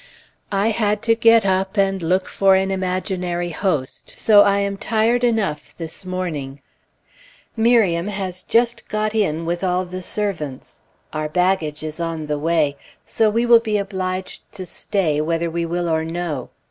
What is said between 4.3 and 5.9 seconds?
I am tired enough